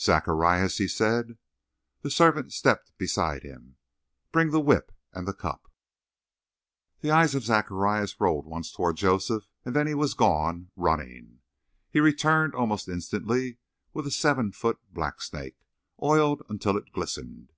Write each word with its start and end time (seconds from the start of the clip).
"Zacharias," 0.00 0.78
he 0.78 0.88
said. 0.88 1.38
The 2.02 2.10
servant 2.10 2.52
stepped 2.52 2.98
beside 2.98 3.44
him. 3.44 3.76
"Bring 4.32 4.50
the 4.50 4.58
whip 4.58 4.90
and 5.12 5.24
the 5.24 5.32
cup." 5.32 5.70
The 6.98 7.12
eyes 7.12 7.36
of 7.36 7.44
Zacharias 7.44 8.20
rolled 8.20 8.44
once 8.44 8.72
toward 8.72 8.96
Joseph 8.96 9.46
and 9.64 9.76
then 9.76 9.86
he 9.86 9.94
was 9.94 10.14
gone, 10.14 10.72
running; 10.74 11.42
he 11.92 12.00
returned 12.00 12.56
almost 12.56 12.88
instantly 12.88 13.58
with 13.92 14.04
a 14.04 14.10
seven 14.10 14.50
foot 14.50 14.80
blacksnake, 14.92 15.58
oiled 16.02 16.42
until 16.48 16.76
it 16.76 16.90
glistened. 16.92 17.52